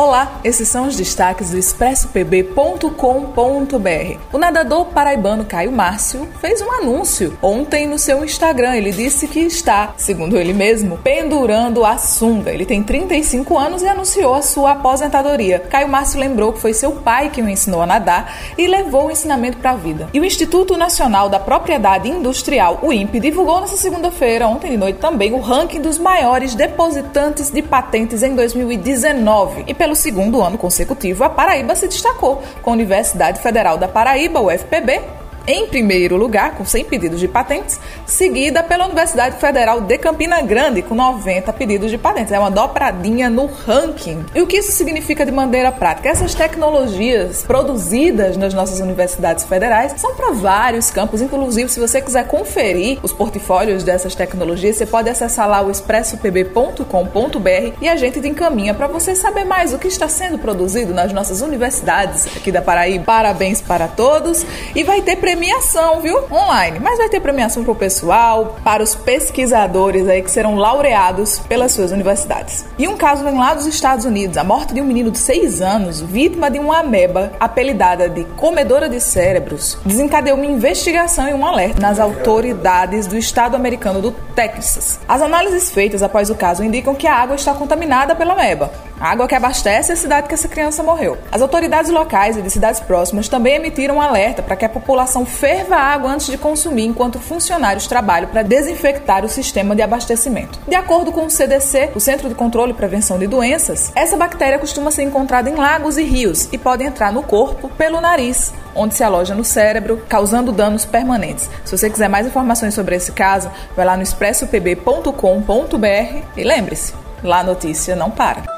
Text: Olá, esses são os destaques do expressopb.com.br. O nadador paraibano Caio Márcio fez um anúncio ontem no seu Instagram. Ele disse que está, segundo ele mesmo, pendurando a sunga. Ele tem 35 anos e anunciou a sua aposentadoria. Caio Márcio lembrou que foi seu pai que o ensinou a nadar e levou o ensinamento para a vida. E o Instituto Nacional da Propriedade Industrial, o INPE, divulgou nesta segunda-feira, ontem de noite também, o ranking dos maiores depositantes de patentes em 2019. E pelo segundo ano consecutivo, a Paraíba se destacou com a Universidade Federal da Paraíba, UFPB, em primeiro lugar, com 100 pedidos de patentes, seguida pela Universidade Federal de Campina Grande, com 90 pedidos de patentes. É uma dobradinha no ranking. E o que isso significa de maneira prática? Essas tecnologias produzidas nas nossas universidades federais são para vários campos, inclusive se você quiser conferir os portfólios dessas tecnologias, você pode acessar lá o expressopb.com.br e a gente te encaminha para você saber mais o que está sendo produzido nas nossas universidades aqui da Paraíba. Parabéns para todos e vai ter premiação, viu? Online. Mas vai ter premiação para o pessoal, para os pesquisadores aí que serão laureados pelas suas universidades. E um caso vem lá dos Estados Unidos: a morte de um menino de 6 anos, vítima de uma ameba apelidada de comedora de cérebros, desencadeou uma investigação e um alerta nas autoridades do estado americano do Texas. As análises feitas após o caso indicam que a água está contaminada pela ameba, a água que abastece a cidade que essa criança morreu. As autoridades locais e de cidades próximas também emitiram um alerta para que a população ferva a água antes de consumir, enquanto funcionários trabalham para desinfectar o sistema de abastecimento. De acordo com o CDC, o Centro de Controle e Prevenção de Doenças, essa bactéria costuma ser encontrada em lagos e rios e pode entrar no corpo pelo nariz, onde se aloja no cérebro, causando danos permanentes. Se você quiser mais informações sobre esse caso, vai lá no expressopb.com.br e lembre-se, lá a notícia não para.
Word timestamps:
Olá, 0.00 0.38
esses 0.44 0.68
são 0.68 0.86
os 0.86 0.94
destaques 0.94 1.50
do 1.50 1.58
expressopb.com.br. 1.58 4.20
O 4.32 4.38
nadador 4.38 4.84
paraibano 4.84 5.44
Caio 5.44 5.72
Márcio 5.72 6.28
fez 6.40 6.62
um 6.62 6.70
anúncio 6.70 7.36
ontem 7.42 7.84
no 7.84 7.98
seu 7.98 8.24
Instagram. 8.24 8.76
Ele 8.76 8.92
disse 8.92 9.26
que 9.26 9.40
está, 9.40 9.94
segundo 9.96 10.38
ele 10.38 10.52
mesmo, 10.52 10.98
pendurando 10.98 11.84
a 11.84 11.98
sunga. 11.98 12.52
Ele 12.52 12.64
tem 12.64 12.80
35 12.80 13.58
anos 13.58 13.82
e 13.82 13.88
anunciou 13.88 14.36
a 14.36 14.42
sua 14.42 14.70
aposentadoria. 14.70 15.58
Caio 15.58 15.88
Márcio 15.88 16.20
lembrou 16.20 16.52
que 16.52 16.60
foi 16.60 16.72
seu 16.72 16.92
pai 16.92 17.30
que 17.30 17.42
o 17.42 17.48
ensinou 17.48 17.82
a 17.82 17.86
nadar 17.86 18.32
e 18.56 18.68
levou 18.68 19.08
o 19.08 19.10
ensinamento 19.10 19.58
para 19.58 19.72
a 19.72 19.76
vida. 19.76 20.08
E 20.14 20.20
o 20.20 20.24
Instituto 20.24 20.76
Nacional 20.76 21.28
da 21.28 21.40
Propriedade 21.40 22.08
Industrial, 22.08 22.78
o 22.82 22.92
INPE, 22.92 23.18
divulgou 23.18 23.60
nesta 23.60 23.76
segunda-feira, 23.76 24.46
ontem 24.46 24.70
de 24.70 24.76
noite 24.76 25.00
também, 25.00 25.32
o 25.32 25.40
ranking 25.40 25.80
dos 25.80 25.98
maiores 25.98 26.54
depositantes 26.54 27.50
de 27.50 27.62
patentes 27.62 28.22
em 28.22 28.36
2019. 28.36 29.64
E 29.66 29.74
pelo 29.74 29.87
segundo 29.94 30.42
ano 30.42 30.58
consecutivo, 30.58 31.24
a 31.24 31.30
Paraíba 31.30 31.74
se 31.74 31.88
destacou 31.88 32.42
com 32.62 32.70
a 32.70 32.72
Universidade 32.72 33.40
Federal 33.40 33.78
da 33.78 33.88
Paraíba, 33.88 34.40
UFPB, 34.40 35.00
em 35.46 35.66
primeiro 35.66 36.16
lugar, 36.16 36.54
com 36.54 36.64
100 36.64 36.84
pedidos 36.84 37.20
de 37.20 37.28
patentes, 37.28 37.78
seguida 38.06 38.62
pela 38.62 38.86
Universidade 38.86 39.38
Federal 39.38 39.80
de 39.80 39.98
Campina 39.98 40.40
Grande, 40.42 40.82
com 40.82 40.94
90 40.94 41.52
pedidos 41.52 41.90
de 41.90 41.98
patentes. 41.98 42.32
É 42.32 42.38
uma 42.38 42.50
dobradinha 42.50 43.30
no 43.30 43.46
ranking. 43.46 44.24
E 44.34 44.42
o 44.42 44.46
que 44.46 44.58
isso 44.58 44.72
significa 44.72 45.24
de 45.24 45.32
maneira 45.32 45.72
prática? 45.72 46.08
Essas 46.08 46.34
tecnologias 46.34 47.42
produzidas 47.42 48.36
nas 48.36 48.54
nossas 48.54 48.80
universidades 48.80 49.44
federais 49.44 49.94
são 49.96 50.14
para 50.14 50.32
vários 50.32 50.90
campos, 50.90 51.20
inclusive 51.20 51.68
se 51.68 51.80
você 51.80 52.00
quiser 52.00 52.26
conferir 52.26 52.98
os 53.02 53.12
portfólios 53.12 53.82
dessas 53.82 54.14
tecnologias, 54.14 54.76
você 54.76 54.86
pode 54.86 55.08
acessar 55.08 55.48
lá 55.48 55.62
o 55.62 55.70
expressopb.com.br 55.70 57.76
e 57.80 57.88
a 57.88 57.96
gente 57.96 58.20
te 58.20 58.28
encaminha 58.28 58.74
para 58.74 58.86
você 58.86 59.14
saber 59.14 59.44
mais 59.44 59.72
o 59.72 59.78
que 59.78 59.88
está 59.88 60.08
sendo 60.08 60.38
produzido 60.38 60.92
nas 60.92 61.12
nossas 61.12 61.40
universidades 61.40 62.26
aqui 62.36 62.52
da 62.52 62.62
Paraíba. 62.62 63.04
Parabéns 63.04 63.60
para 63.60 63.88
todos 63.88 64.44
e 64.74 64.84
vai 64.84 65.02
ter 65.02 65.16
premiação, 65.38 66.00
viu? 66.00 66.24
Online. 66.32 66.80
Mas 66.80 66.98
vai 66.98 67.08
ter 67.08 67.20
premiação 67.20 67.62
para 67.62 67.70
o 67.70 67.76
pessoal, 67.76 68.56
para 68.64 68.82
os 68.82 68.96
pesquisadores 68.96 70.08
aí 70.08 70.20
que 70.20 70.30
serão 70.30 70.56
laureados 70.56 71.38
pelas 71.38 71.70
suas 71.70 71.92
universidades. 71.92 72.66
E 72.76 72.88
um 72.88 72.96
caso 72.96 73.22
vem 73.22 73.38
lá 73.38 73.54
dos 73.54 73.64
Estados 73.64 74.04
Unidos: 74.04 74.36
a 74.36 74.42
morte 74.42 74.74
de 74.74 74.82
um 74.82 74.84
menino 74.84 75.12
de 75.12 75.18
6 75.18 75.62
anos, 75.62 76.00
vítima 76.00 76.50
de 76.50 76.58
uma 76.58 76.80
ameba 76.80 77.32
apelidada 77.38 78.08
de 78.08 78.24
comedora 78.24 78.88
de 78.88 79.00
cérebros, 79.00 79.78
desencadeou 79.86 80.36
uma 80.36 80.46
investigação 80.46 81.28
e 81.28 81.32
um 81.32 81.46
alerta 81.46 81.80
nas 81.80 82.00
autoridades 82.00 83.06
do 83.06 83.16
estado 83.16 83.54
americano 83.54 84.02
do 84.02 84.10
Texas. 84.10 84.98
As 85.08 85.22
análises 85.22 85.70
feitas 85.70 86.02
após 86.02 86.30
o 86.30 86.34
caso 86.34 86.64
indicam 86.64 86.96
que 86.96 87.06
a 87.06 87.14
água 87.14 87.36
está 87.36 87.54
contaminada 87.54 88.16
pela 88.16 88.32
ameba, 88.32 88.72
a 89.00 89.10
água 89.10 89.28
que 89.28 89.34
abastece 89.34 89.92
a 89.92 89.96
cidade 89.96 90.28
que 90.28 90.34
essa 90.34 90.48
criança 90.48 90.82
morreu. 90.82 91.18
As 91.30 91.42
autoridades 91.42 91.90
locais 91.90 92.36
e 92.36 92.42
de 92.42 92.50
cidades 92.50 92.80
próximas 92.80 93.28
também 93.28 93.54
emitiram 93.54 93.96
um 93.96 94.00
alerta 94.00 94.42
para 94.42 94.56
que 94.56 94.64
a 94.64 94.68
população 94.68 95.24
ferva 95.24 95.76
a 95.76 95.82
água 95.82 96.10
antes 96.10 96.26
de 96.26 96.38
consumir, 96.38 96.86
enquanto 96.86 97.18
funcionários 97.18 97.86
trabalham 97.86 98.28
para 98.28 98.42
desinfectar 98.42 99.24
o 99.24 99.28
sistema 99.28 99.74
de 99.74 99.82
abastecimento. 99.82 100.58
De 100.66 100.74
acordo 100.74 101.12
com 101.12 101.26
o 101.26 101.30
CDC, 101.30 101.92
o 101.94 102.00
Centro 102.00 102.28
de 102.28 102.34
Controle 102.34 102.72
e 102.72 102.74
Prevenção 102.74 103.18
de 103.18 103.26
Doenças, 103.26 103.92
essa 103.94 104.16
bactéria 104.16 104.58
costuma 104.58 104.90
ser 104.90 105.02
encontrada 105.02 105.48
em 105.48 105.54
lagos 105.54 105.96
e 105.96 106.02
rios 106.02 106.48
e 106.52 106.58
pode 106.58 106.84
entrar 106.84 107.12
no 107.12 107.22
corpo 107.22 107.68
pelo 107.70 108.00
nariz, 108.00 108.52
onde 108.74 108.94
se 108.94 109.04
aloja 109.04 109.34
no 109.34 109.44
cérebro, 109.44 110.02
causando 110.08 110.52
danos 110.52 110.84
permanentes. 110.84 111.48
Se 111.64 111.76
você 111.76 111.90
quiser 111.90 112.08
mais 112.08 112.26
informações 112.26 112.74
sobre 112.74 112.96
esse 112.96 113.12
caso, 113.12 113.50
vai 113.76 113.84
lá 113.84 113.96
no 113.96 114.02
expressopb.com.br 114.02 116.22
e 116.36 116.44
lembre-se, 116.44 116.94
lá 117.22 117.40
a 117.40 117.44
notícia 117.44 117.96
não 117.96 118.10
para. 118.10 118.57